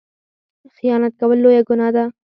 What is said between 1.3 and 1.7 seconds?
لویه